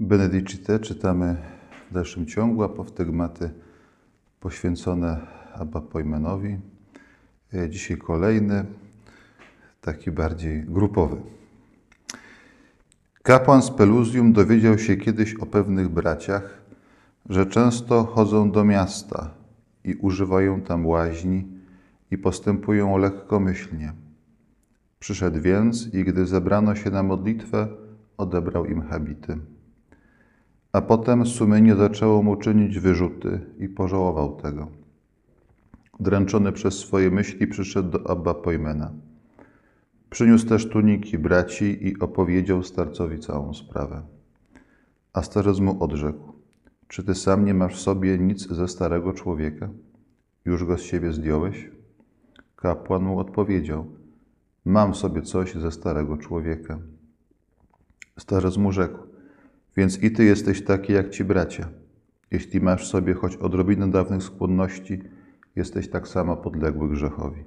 Benedicite 0.00 0.78
czytamy 0.78 1.36
w 1.90 1.94
dalszym 1.94 2.26
ciągu, 2.26 2.62
apostygmaty 2.62 3.50
poświęcone 4.40 5.20
Abba 5.54 5.80
Pojmenowi. 5.80 6.58
E, 7.54 7.70
Dzisiaj 7.70 7.98
kolejny, 7.98 8.64
taki 9.80 10.10
bardziej 10.10 10.64
grupowy. 10.64 11.16
Kapłan 13.22 13.62
z 13.62 13.70
Peluzium 13.70 14.32
dowiedział 14.32 14.78
się 14.78 14.96
kiedyś 14.96 15.34
o 15.34 15.46
pewnych 15.46 15.88
braciach, 15.88 16.62
że 17.28 17.46
często 17.46 18.04
chodzą 18.04 18.50
do 18.50 18.64
miasta 18.64 19.30
i 19.84 19.94
używają 19.94 20.60
tam 20.60 20.86
łaźni 20.86 21.46
i 22.10 22.18
postępują 22.18 22.98
lekkomyślnie. 22.98 23.92
Przyszedł 24.98 25.40
więc 25.40 25.94
i 25.94 26.04
gdy 26.04 26.26
zebrano 26.26 26.74
się 26.74 26.90
na 26.90 27.02
modlitwę, 27.02 27.68
odebrał 28.16 28.66
im 28.66 28.82
habity. 28.82 29.38
A 30.72 30.80
potem 30.80 31.26
sumienie 31.26 31.76
zaczęło 31.76 32.22
mu 32.22 32.36
czynić 32.36 32.78
wyrzuty 32.78 33.40
i 33.58 33.68
pożałował 33.68 34.36
tego. 34.36 34.68
Dręczony 36.00 36.52
przez 36.52 36.78
swoje 36.78 37.10
myśli 37.10 37.46
przyszedł 37.46 37.90
do 37.90 38.10
Abba 38.10 38.34
Pojmena. 38.34 38.92
Przyniósł 40.10 40.46
też 40.46 40.68
tuniki 40.68 41.18
braci 41.18 41.86
i 41.88 42.00
opowiedział 42.00 42.62
starcowi 42.62 43.18
całą 43.18 43.54
sprawę. 43.54 44.02
A 45.12 45.22
starzec 45.22 45.60
mu 45.60 45.84
odrzekł: 45.84 46.32
Czy 46.88 47.04
ty 47.04 47.14
sam 47.14 47.44
nie 47.44 47.54
masz 47.54 47.76
w 47.76 47.80
sobie 47.80 48.18
nic 48.18 48.48
ze 48.48 48.68
starego 48.68 49.12
człowieka? 49.12 49.68
Już 50.44 50.64
go 50.64 50.78
z 50.78 50.82
siebie 50.82 51.12
zdjąłeś? 51.12 51.70
Kapłan 52.56 53.02
mu 53.02 53.18
odpowiedział: 53.18 53.86
Mam 54.64 54.92
w 54.92 54.96
sobie 54.96 55.22
coś 55.22 55.54
ze 55.54 55.72
starego 55.72 56.16
człowieka. 56.16 56.78
Starzec 58.18 58.56
mu 58.56 58.72
rzekł: 58.72 59.09
Więc 59.76 60.02
i 60.02 60.10
ty 60.10 60.24
jesteś 60.24 60.64
taki 60.64 60.92
jak 60.92 61.10
ci 61.10 61.24
bracia. 61.24 61.68
Jeśli 62.30 62.60
masz 62.60 62.84
w 62.84 62.90
sobie 62.90 63.14
choć 63.14 63.36
odrobinę 63.36 63.90
dawnych 63.90 64.22
skłonności, 64.22 65.02
jesteś 65.56 65.90
tak 65.90 66.08
samo 66.08 66.36
podległy 66.36 66.88
grzechowi. 66.88 67.44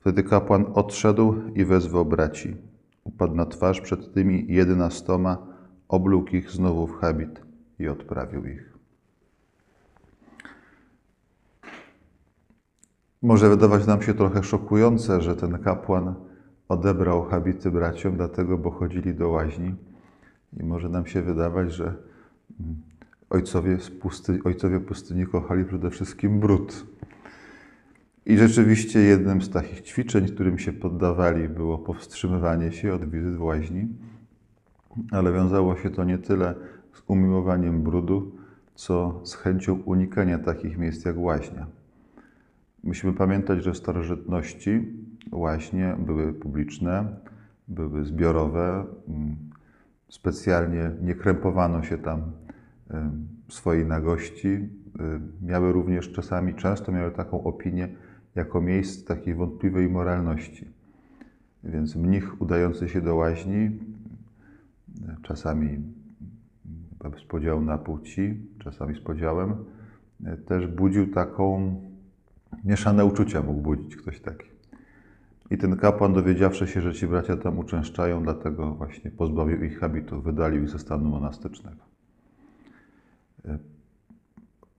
Wtedy 0.00 0.22
kapłan 0.22 0.66
odszedł 0.74 1.34
i 1.54 1.64
wezwał 1.64 2.04
braci. 2.04 2.56
Upadł 3.04 3.34
na 3.34 3.46
twarz 3.46 3.80
przed 3.80 4.14
tymi 4.14 4.46
jedenastoma, 4.48 5.46
oblógł 5.88 6.36
ich 6.36 6.50
znowu 6.50 6.86
w 6.86 6.96
habit 6.96 7.42
i 7.78 7.88
odprawił 7.88 8.46
ich. 8.46 8.74
Może 13.22 13.48
wydawać 13.48 13.86
nam 13.86 14.02
się 14.02 14.14
trochę 14.14 14.42
szokujące, 14.42 15.20
że 15.20 15.36
ten 15.36 15.58
kapłan 15.58 16.14
odebrał 16.68 17.24
habity 17.24 17.70
braciom, 17.70 18.16
dlatego, 18.16 18.58
bo 18.58 18.70
chodzili 18.70 19.14
do 19.14 19.28
łaźni. 19.28 19.74
I 20.60 20.64
może 20.64 20.88
nam 20.88 21.06
się 21.06 21.22
wydawać, 21.22 21.72
że 21.72 21.94
ojcowie, 23.30 23.78
z 23.78 23.90
pusty, 23.90 24.38
ojcowie 24.44 24.80
pustyni 24.80 25.26
kochali 25.26 25.64
przede 25.64 25.90
wszystkim 25.90 26.40
brud. 26.40 26.86
I 28.26 28.36
rzeczywiście 28.36 29.00
jednym 29.00 29.42
z 29.42 29.50
takich 29.50 29.80
ćwiczeń, 29.80 30.28
którym 30.28 30.58
się 30.58 30.72
poddawali, 30.72 31.48
było 31.48 31.78
powstrzymywanie 31.78 32.72
się 32.72 32.94
od 32.94 33.10
wizyt 33.10 33.36
w 33.36 33.42
łaźni, 33.42 33.88
ale 35.10 35.32
wiązało 35.32 35.76
się 35.76 35.90
to 35.90 36.04
nie 36.04 36.18
tyle 36.18 36.54
z 36.92 37.02
umiłowaniem 37.06 37.82
brudu, 37.82 38.32
co 38.74 39.20
z 39.24 39.34
chęcią 39.34 39.74
unikania 39.74 40.38
takich 40.38 40.78
miejsc 40.78 41.04
jak 41.04 41.18
łaźnia. 41.18 41.66
Musimy 42.84 43.12
pamiętać, 43.12 43.64
że 43.64 43.72
w 43.72 43.76
starożytności 43.76 44.92
łaźnie 45.32 45.96
były 46.06 46.32
publiczne, 46.32 47.16
były 47.68 48.04
zbiorowe, 48.04 48.84
specjalnie 50.08 50.90
nie 51.02 51.14
krępowano 51.14 51.82
się 51.82 51.98
tam 51.98 52.32
swojej 53.48 53.86
nagości. 53.86 54.68
Miały 55.42 55.72
również 55.72 56.12
czasami, 56.12 56.54
często 56.54 56.92
miały 56.92 57.10
taką 57.10 57.44
opinię, 57.44 57.88
jako 58.34 58.60
miejsce 58.60 59.14
takiej 59.14 59.34
wątpliwej 59.34 59.88
moralności. 59.88 60.68
Więc 61.64 61.96
mnich 61.96 62.40
udający 62.42 62.88
się 62.88 63.00
do 63.00 63.14
łaźni, 63.14 63.78
czasami 65.22 65.82
z 67.18 67.24
podziałem 67.24 67.64
na 67.64 67.78
płci, 67.78 68.46
czasami 68.58 68.94
z 68.94 69.00
podziałem, 69.00 69.54
też 70.46 70.66
budził 70.66 71.10
taką 71.10 71.80
mieszane 72.64 73.04
uczucia, 73.04 73.42
mógł 73.42 73.60
budzić 73.60 73.96
ktoś 73.96 74.20
taki. 74.20 74.53
I 75.54 75.58
ten 75.58 75.76
kapłan, 75.76 76.12
dowiedziawszy 76.12 76.66
się, 76.66 76.80
że 76.80 76.94
ci 76.94 77.06
bracia 77.06 77.36
tam 77.36 77.58
uczęszczają, 77.58 78.22
dlatego 78.22 78.74
właśnie 78.74 79.10
pozbawił 79.10 79.64
ich 79.64 79.78
habitu, 79.78 80.22
wydalił 80.22 80.62
ich 80.62 80.68
ze 80.68 80.78
stanu 80.78 81.08
monastycznego. 81.08 81.82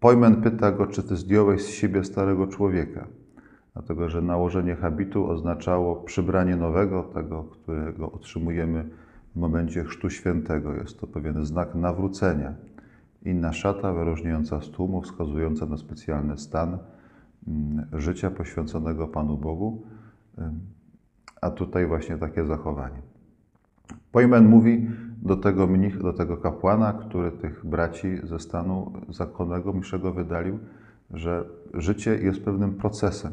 Pojmen 0.00 0.42
pyta 0.42 0.72
go, 0.72 0.86
czy 0.86 1.02
ty 1.02 1.16
zdjąłeś 1.16 1.62
z 1.62 1.68
siebie 1.68 2.04
starego 2.04 2.46
człowieka 2.46 3.06
dlatego 3.74 4.08
że 4.08 4.22
nałożenie 4.22 4.76
habitu 4.76 5.30
oznaczało 5.30 5.96
przybranie 5.96 6.56
nowego, 6.56 7.02
tego, 7.02 7.44
którego 7.44 8.12
otrzymujemy 8.12 8.88
w 9.34 9.36
momencie 9.36 9.84
Chrztu 9.84 10.10
Świętego. 10.10 10.74
Jest 10.74 11.00
to 11.00 11.06
pewien 11.06 11.46
znak 11.46 11.74
nawrócenia. 11.74 12.54
Inna 13.22 13.52
szata 13.52 13.92
wyróżniająca 13.92 14.60
z 14.60 14.70
tłumu, 14.70 15.02
wskazująca 15.02 15.66
na 15.66 15.76
specjalny 15.76 16.38
stan 16.38 16.78
mm, 17.48 17.86
życia 17.92 18.30
poświęconego 18.30 19.08
Panu 19.08 19.38
Bogu, 19.38 19.82
a 21.40 21.50
tutaj 21.50 21.86
właśnie 21.86 22.18
takie 22.18 22.44
zachowanie. 22.44 23.02
Pojmen 24.12 24.48
mówi 24.48 24.86
do 25.22 25.36
tego 25.36 25.66
mnich, 25.66 26.02
do 26.02 26.12
tego 26.12 26.36
kapłana, 26.36 26.92
który 26.92 27.32
tych 27.32 27.66
braci 27.66 28.16
ze 28.22 28.38
stanu 28.38 28.92
zakonnego 29.08 29.72
mszego 29.72 30.12
wydalił, 30.12 30.58
że 31.10 31.44
życie 31.74 32.14
jest 32.14 32.44
pewnym 32.44 32.74
procesem. 32.74 33.32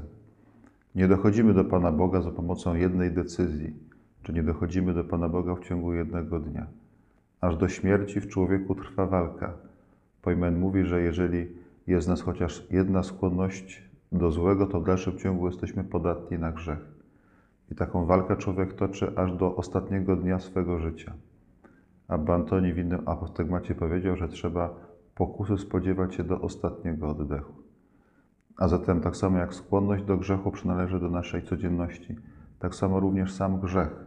Nie 0.95 1.07
dochodzimy 1.07 1.53
do 1.53 1.65
Pana 1.65 1.91
Boga 1.91 2.21
za 2.21 2.31
pomocą 2.31 2.75
jednej 2.75 3.11
decyzji, 3.11 3.73
czy 4.23 4.33
nie 4.33 4.43
dochodzimy 4.43 4.93
do 4.93 5.03
Pana 5.03 5.29
Boga 5.29 5.55
w 5.55 5.59
ciągu 5.59 5.93
jednego 5.93 6.39
dnia. 6.39 6.67
Aż 7.41 7.57
do 7.57 7.67
śmierci 7.67 8.21
w 8.21 8.27
człowieku 8.27 8.75
trwa 8.75 9.05
walka. 9.05 9.53
Pojmen 10.21 10.59
mówi, 10.59 10.85
że 10.85 11.01
jeżeli 11.01 11.47
jest 11.87 12.07
w 12.07 12.09
nas 12.09 12.21
chociaż 12.21 12.67
jedna 12.71 13.03
skłonność 13.03 13.90
do 14.11 14.31
złego, 14.31 14.67
to 14.67 14.81
w 14.81 14.85
dalszym 14.85 15.17
ciągu 15.17 15.47
jesteśmy 15.47 15.83
podatni 15.83 16.39
na 16.39 16.51
grzech. 16.51 16.79
I 17.71 17.75
taką 17.75 18.05
walkę 18.05 18.37
człowiek 18.37 18.73
toczy 18.73 19.13
aż 19.15 19.33
do 19.33 19.55
ostatniego 19.55 20.15
dnia 20.15 20.39
swego 20.39 20.79
życia. 20.79 21.13
Abba 22.07 22.35
Antoni 22.35 22.73
w 22.73 22.77
innym 22.77 23.01
apostygmacie 23.05 23.75
powiedział, 23.75 24.15
że 24.15 24.27
trzeba 24.27 24.75
pokusy 25.15 25.57
spodziewać 25.57 26.15
się 26.15 26.23
do 26.23 26.41
ostatniego 26.41 27.09
oddechu. 27.09 27.53
A 28.57 28.67
zatem 28.67 29.01
tak 29.01 29.17
samo 29.17 29.37
jak 29.37 29.53
skłonność 29.53 30.03
do 30.03 30.17
grzechu 30.17 30.51
przynależy 30.51 30.99
do 30.99 31.09
naszej 31.09 31.43
codzienności, 31.43 32.15
tak 32.59 32.75
samo 32.75 32.99
również 32.99 33.33
sam 33.33 33.59
grzech. 33.59 34.05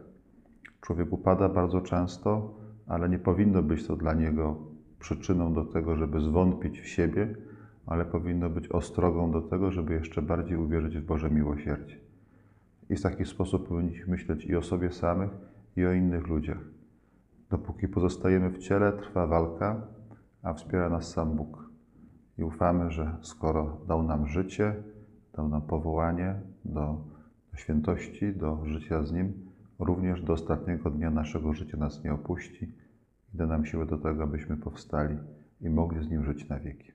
Człowiek 0.81 1.13
upada 1.13 1.49
bardzo 1.49 1.81
często, 1.81 2.53
ale 2.87 3.09
nie 3.09 3.19
powinno 3.19 3.63
być 3.63 3.87
to 3.87 3.95
dla 3.95 4.13
niego 4.13 4.55
przyczyną 4.99 5.53
do 5.53 5.65
tego, 5.65 5.95
żeby 5.95 6.19
zwątpić 6.19 6.79
w 6.79 6.87
siebie, 6.87 7.35
ale 7.85 8.05
powinno 8.05 8.49
być 8.49 8.67
ostrogą 8.67 9.31
do 9.31 9.41
tego, 9.41 9.71
żeby 9.71 9.93
jeszcze 9.93 10.21
bardziej 10.21 10.57
uwierzyć 10.57 10.97
w 10.97 11.05
Boże 11.05 11.31
miłosierdzie. 11.31 11.95
I 12.89 12.95
w 12.95 13.01
taki 13.01 13.25
sposób 13.25 13.67
powinniśmy 13.67 14.07
myśleć 14.07 14.45
i 14.45 14.55
o 14.55 14.61
sobie 14.61 14.91
samych, 14.91 15.31
i 15.75 15.85
o 15.85 15.93
innych 15.93 16.27
ludziach. 16.27 16.61
Dopóki 17.49 17.87
pozostajemy 17.87 18.49
w 18.49 18.57
ciele, 18.57 18.93
trwa 18.93 19.27
walka, 19.27 19.87
a 20.43 20.53
wspiera 20.53 20.89
nas 20.89 21.11
sam 21.11 21.35
Bóg 21.35 21.69
i 22.37 22.43
ufamy, 22.43 22.91
że 22.91 23.17
skoro 23.21 23.81
dał 23.87 24.03
nam 24.03 24.27
życie, 24.27 24.83
dał 25.33 25.49
nam 25.49 25.61
powołanie 25.61 26.41
do, 26.65 27.05
do 27.51 27.57
świętości, 27.57 28.35
do 28.35 28.65
życia 28.65 29.03
z 29.03 29.13
Nim, 29.13 29.33
również 29.79 30.21
do 30.21 30.33
ostatniego 30.33 30.89
dnia 30.89 31.11
naszego 31.11 31.53
życia 31.53 31.77
nas 31.77 32.03
nie 32.03 32.13
opuści 32.13 32.65
i 33.33 33.37
da 33.37 33.45
nam 33.45 33.65
siłę 33.65 33.85
do 33.85 33.97
tego, 33.97 34.23
abyśmy 34.23 34.57
powstali 34.57 35.17
i 35.61 35.69
mogli 35.69 36.03
z 36.03 36.09
Nim 36.09 36.25
żyć 36.25 36.49
na 36.49 36.59
wieki. 36.59 36.94